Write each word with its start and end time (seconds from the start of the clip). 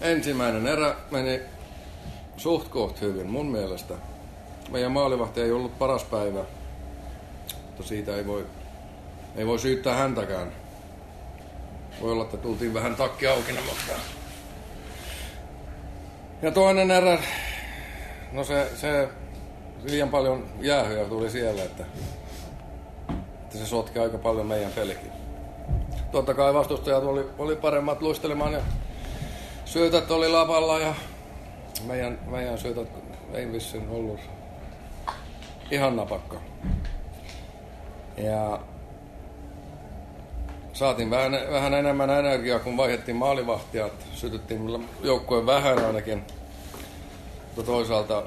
Ensimmäinen 0.00 0.66
erä 0.66 0.94
meni 1.10 1.40
suht 2.36 2.68
koht 2.68 3.00
hyvin 3.00 3.26
mun 3.26 3.46
mielestä. 3.46 3.94
Meidän 4.70 4.92
maalivahti 4.92 5.40
ei 5.40 5.52
ollut 5.52 5.78
paras 5.78 6.04
päivä, 6.04 6.44
mutta 7.66 7.82
siitä 7.82 8.16
ei 8.16 8.26
voi, 8.26 8.46
ei 9.36 9.46
voi 9.46 9.58
syyttää 9.58 9.96
häntäkään. 9.96 10.52
Voi 12.00 12.12
olla, 12.12 12.24
että 12.24 12.36
tultiin 12.36 12.74
vähän 12.74 12.96
takki 12.96 13.26
auki, 13.26 13.52
mutta... 13.52 13.92
Ja 16.42 16.50
toinen 16.50 16.90
erä, 16.90 17.18
no 18.32 18.44
se, 18.44 18.70
se 18.74 19.08
liian 19.84 20.08
paljon 20.08 20.44
jäähyä 20.60 21.04
tuli 21.04 21.30
siellä, 21.30 21.62
että, 21.62 21.84
että 23.42 23.58
se 23.58 23.66
sotki 23.66 23.98
aika 23.98 24.18
paljon 24.18 24.46
meidän 24.46 24.72
pelikin. 24.72 25.12
Totta 26.12 26.34
kai 26.34 26.54
vastustajat 26.54 27.04
oli, 27.04 27.26
oli 27.38 27.56
paremmat 27.56 28.02
luistelemaan 28.02 28.52
ja 28.52 28.60
syötät 29.76 30.10
oli 30.10 30.28
lapalla 30.28 30.78
ja 30.78 30.94
meidän, 31.86 32.18
meidän 32.26 32.58
syötät 32.58 32.88
ei 33.34 33.52
vissiin 33.52 33.88
ollut 33.90 34.20
ihan 35.70 35.96
napakka. 35.96 36.36
Ja 38.16 38.60
saatiin 40.72 41.10
vähän, 41.10 41.32
vähän 41.50 41.74
enemmän 41.74 42.10
energiaa, 42.10 42.58
kun 42.58 42.76
vaihdettiin 42.76 43.16
maalivahtia. 43.16 43.88
Sytyttiin 44.14 44.86
joukkojen 45.02 45.46
vähän 45.46 45.86
ainakin. 45.86 46.24
Mutta 47.56 47.72
toisaalta 47.72 48.22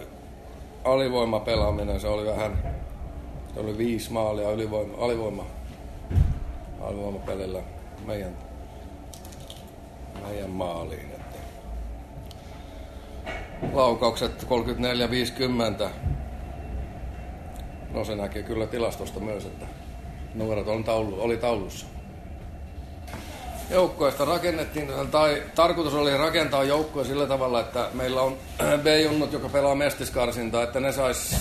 alivoimapelaaminen, 0.83 1.99
se 1.99 2.07
oli 2.07 2.25
vähän, 2.25 2.75
se 3.53 3.59
oli 3.59 3.77
viisi 3.77 4.11
maalia 4.13 4.51
ylivoima, 4.51 4.97
alivoima, 4.97 5.45
alivoimapelillä 6.81 7.59
meidän, 8.05 8.37
meidän 10.27 10.49
maaliin. 10.49 11.18
Laukaukset 13.73 14.47
34-50. 15.83 15.89
No 17.93 18.05
se 18.05 18.15
näkee 18.15 18.43
kyllä 18.43 18.67
tilastosta 18.67 19.19
myös, 19.19 19.45
että 19.45 19.65
numerot 20.35 20.67
on 20.67 20.83
taulu, 20.83 21.21
oli 21.21 21.37
taulussa. 21.37 21.85
Joukkoista 23.71 24.25
rakennettiin, 24.25 24.91
tai 25.11 25.43
tarkoitus 25.55 25.93
oli 25.93 26.17
rakentaa 26.17 26.63
joukkoja 26.63 27.05
sillä 27.05 27.27
tavalla, 27.27 27.59
että 27.59 27.89
meillä 27.93 28.21
on 28.21 28.37
B-junnut, 28.83 29.33
joka 29.33 29.49
pelaa 29.49 29.75
mestiskarsinta, 29.75 30.63
että 30.63 30.79
ne 30.79 30.91
sais 30.91 31.35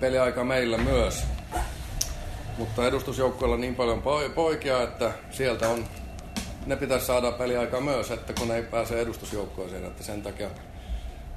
peliaika 0.00 0.44
meillä 0.44 0.78
myös. 0.78 1.24
Mutta 2.58 2.86
edustusjoukkoilla 2.86 3.56
niin 3.56 3.74
paljon 3.74 4.02
poikia, 4.34 4.82
että 4.82 5.12
sieltä 5.30 5.68
on, 5.68 5.84
ne 6.66 6.76
pitäisi 6.76 7.06
saada 7.06 7.32
peliaika 7.32 7.80
myös, 7.80 8.10
että 8.10 8.32
kun 8.32 8.50
ei 8.50 8.62
pääse 8.62 9.00
edustusjoukkoeseen, 9.00 9.84
että 9.84 10.02
sen 10.02 10.22
takia 10.22 10.48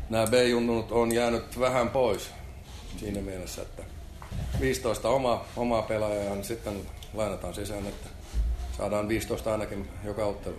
nämä 0.10 0.28
B-junnut 0.28 0.92
on 0.92 1.16
jäänyt 1.16 1.60
vähän 1.60 1.90
pois 1.90 2.30
siinä 2.98 3.22
mielessä, 3.22 3.62
että 3.62 3.84
15 4.60 5.10
oma, 5.10 5.46
omaa 5.58 5.82
pelaajaa 5.82 6.36
ja 6.36 6.44
sitten 6.44 6.74
lainataan 7.14 7.54
sisään, 7.54 7.88
että 7.88 8.10
saadaan 8.78 9.08
15 9.08 9.52
ainakin 9.52 9.88
joka 10.04 10.26
ottelu. 10.26 10.56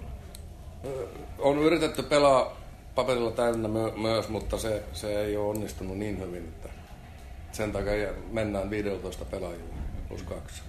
On 1.39 1.59
yritetty 1.59 2.03
pelaa 2.03 2.57
paperilla 2.95 3.31
täynnä 3.31 3.69
myös, 3.97 4.29
mutta 4.29 4.59
se, 4.59 4.83
se 4.93 5.21
ei 5.21 5.37
ole 5.37 5.49
onnistunut 5.49 5.99
niin 5.99 6.21
hyvin, 6.21 6.45
että 6.45 6.69
sen 7.53 7.73
takia 7.73 8.09
mennään 8.33 8.71
15 8.71 9.25
pelaajilla 9.25 9.75
plus 10.09 10.23
kaksi. 10.23 10.63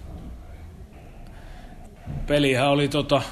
Pelihän 2.26 2.68
oli 2.68 2.88
tota, 2.88 3.22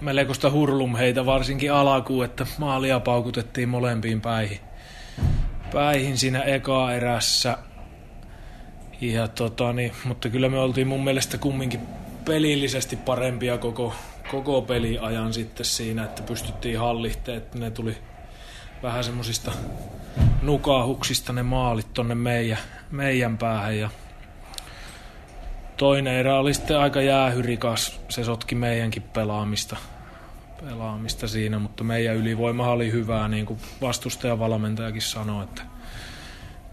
melkoista 0.00 0.50
hurlumheitä, 0.50 1.26
varsinkin 1.26 1.72
alakuun, 1.72 2.24
että 2.24 2.46
maalia 2.58 3.00
paukutettiin 3.00 3.68
molempiin 3.68 4.20
päihin. 4.20 4.60
Päihin 5.72 6.18
siinä 6.18 6.42
eka 6.42 6.92
erässä. 6.92 7.58
Ja 9.00 9.28
tota, 9.28 9.72
niin, 9.72 9.92
mutta 10.04 10.28
kyllä 10.28 10.48
me 10.48 10.58
oltiin 10.58 10.86
mun 10.86 11.04
mielestä 11.04 11.38
kumminkin 11.38 11.80
pelillisesti 12.24 12.96
parempia 12.96 13.58
koko, 13.58 13.94
koko 14.30 14.62
peliajan 14.62 15.32
sitten 15.32 15.66
siinä, 15.66 16.04
että 16.04 16.22
pystyttiin 16.22 16.78
hallitteen, 16.78 17.38
että 17.38 17.58
ne 17.58 17.70
tuli 17.70 17.98
vähän 18.82 19.04
semmoisista 19.04 19.52
nukahuksista 20.42 21.32
ne 21.32 21.42
maalit 21.42 21.94
tonne 21.94 22.14
meidän, 22.14 22.58
meidän 22.90 23.38
päähän. 23.38 23.78
Ja 23.78 23.90
toinen 25.76 26.14
erä 26.14 26.38
oli 26.38 26.54
sitten 26.54 26.78
aika 26.78 27.00
jäähyrikas, 27.00 28.00
se 28.08 28.24
sotki 28.24 28.54
meidänkin 28.54 29.02
pelaamista, 29.02 29.76
pelaamista 30.64 31.28
siinä, 31.28 31.58
mutta 31.58 31.84
meidän 31.84 32.16
ylivoima 32.16 32.70
oli 32.70 32.92
hyvää, 32.92 33.28
niin 33.28 33.46
kuin 33.46 33.60
vastustajavalmentajakin 33.80 35.02
sanoi, 35.02 35.44
että 35.44 35.62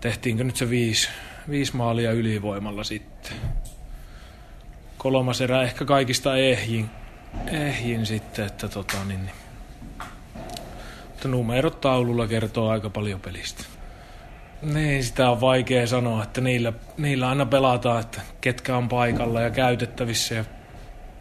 tehtiinkö 0.01 0.44
nyt 0.44 0.55
se 0.55 0.69
viisi, 0.69 1.09
viisi 1.49 1.75
maalia 1.75 2.11
ylivoimalla 2.11 2.83
sitten 2.83 3.33
kolmas 4.97 5.41
erä 5.41 5.61
ehkä 5.61 5.85
kaikista 5.85 6.38
ehjin, 6.38 6.89
ehjin 7.47 8.05
sitten, 8.05 8.45
että 8.45 8.67
tota, 8.67 8.97
niin, 9.05 9.25
niin. 9.25 9.35
Numerot 11.25 11.81
taululla 11.81 12.27
kertoo 12.27 12.69
aika 12.69 12.89
paljon 12.89 13.19
pelistä. 13.19 13.63
Niin, 14.61 15.03
sitä 15.03 15.29
on 15.29 15.41
vaikea 15.41 15.88
sanoa, 15.88 16.23
että 16.23 16.41
niillä, 16.41 16.73
niillä 16.97 17.29
aina 17.29 17.45
pelataan, 17.45 18.01
että 18.01 18.22
ketkä 18.41 18.77
on 18.77 18.89
paikalla 18.89 19.41
ja 19.41 19.49
käytettävissä 19.49 20.35
ja 20.35 20.45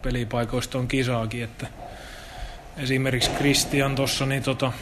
pelipaikoista 0.02 0.78
on 0.78 0.88
kisaakin, 0.88 1.44
että 1.44 1.66
esimerkiksi 2.76 3.30
Christian 3.30 3.94
tuossa 3.94 4.26
niin 4.26 4.42
tota, 4.42 4.72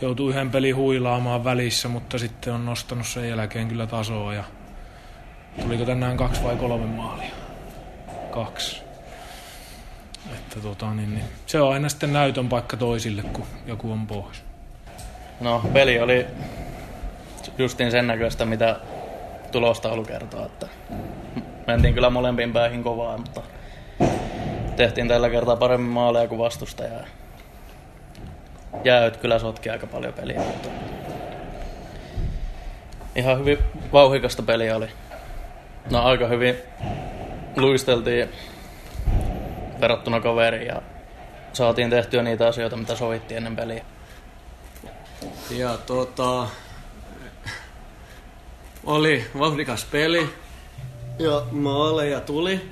joutui 0.00 0.30
yhden 0.30 0.50
pelin 0.50 0.76
huilaamaan 0.76 1.44
välissä, 1.44 1.88
mutta 1.88 2.18
sitten 2.18 2.54
on 2.54 2.64
nostanut 2.64 3.06
sen 3.06 3.28
jälkeen 3.28 3.68
kyllä 3.68 3.86
tasoa 3.86 4.34
ja 4.34 4.44
tuliko 5.62 5.84
tänään 5.84 6.16
kaksi 6.16 6.42
vai 6.42 6.56
kolme 6.56 6.86
maalia? 6.86 7.46
kaksi. 8.44 8.82
Että 10.32 10.60
tota, 10.60 10.94
niin, 10.94 11.14
niin, 11.14 11.24
se 11.46 11.60
on 11.60 11.72
aina 11.72 11.88
sitten 11.88 12.12
näytön 12.12 12.48
paikka 12.48 12.76
toisille, 12.76 13.22
kun 13.22 13.46
joku 13.66 13.92
on 13.92 14.06
pois. 14.06 14.42
No, 15.40 15.62
peli 15.72 16.00
oli 16.00 16.26
justiin 17.58 17.90
sen 17.90 18.06
näköistä, 18.06 18.44
mitä 18.44 18.80
tulostaulu 19.52 20.04
kertoo, 20.04 20.46
että 20.46 20.68
mentiin 21.66 21.94
kyllä 21.94 22.10
molempiin 22.10 22.52
päihin 22.52 22.82
kovaa, 22.82 23.18
mutta 23.18 23.42
tehtiin 24.76 25.08
tällä 25.08 25.30
kertaa 25.30 25.56
paremmin 25.56 25.90
maaleja 25.90 26.28
kuin 26.28 26.38
vastustaja. 26.38 26.90
Jäähyt 28.84 29.16
kyllä 29.16 29.38
sotki 29.38 29.70
aika 29.70 29.86
paljon 29.86 30.12
peliä, 30.12 30.40
mutta 30.40 30.68
ihan 33.14 33.38
hyvin 33.38 33.58
vauhikasta 33.92 34.42
peliä 34.42 34.76
oli. 34.76 34.88
No 35.90 36.02
aika 36.02 36.26
hyvin 36.26 36.56
luisteltiin 37.56 38.28
verrattuna 39.80 40.20
kaveriin 40.20 40.66
ja 40.66 40.82
saatiin 41.52 41.90
tehtyä 41.90 42.22
niitä 42.22 42.46
asioita, 42.46 42.76
mitä 42.76 42.96
sovittiin 42.96 43.38
ennen 43.38 43.56
peliä. 43.56 43.84
Ja 45.50 45.78
tota, 45.86 46.48
oli 48.84 49.26
vauhdikas 49.38 49.84
peli 49.84 50.28
ja 51.18 51.42
maaleja 51.50 52.20
tuli. 52.20 52.68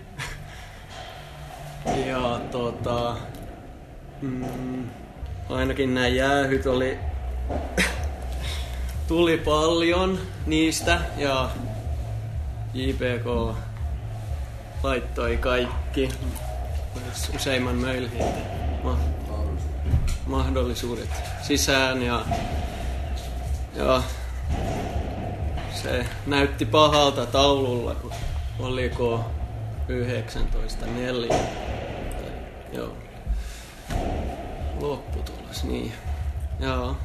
Ja 2.07 2.41
tota, 2.51 3.17
mm, 4.23 4.91
ainakin 5.49 5.95
nämä 5.95 6.07
jäähyt 6.07 6.67
oli, 6.67 6.99
tuli 9.09 9.39
paljon 9.39 10.19
niistä 10.47 11.01
ja 11.17 11.51
JPK 12.75 13.57
laittoi 14.83 15.37
kaikki, 15.37 16.09
useimman 17.35 17.77
möylhin 17.77 18.25
ma- 18.83 18.99
mahdollisuudet 20.27 21.11
sisään 21.43 22.03
ja, 22.03 22.25
ja 23.75 24.03
se 25.83 26.07
näytti 26.27 26.65
pahalta 26.65 27.27
taululla, 27.27 27.95
kun 27.95 28.13
oliko 28.59 29.25
19.4. 29.89 31.35
Joo. 32.75 32.97
Lopputulos, 34.81 35.65
niin. 35.65 35.93
Joo. 36.61 36.97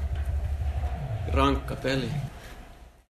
Rankka 1.33 1.75
peli. 1.75 2.09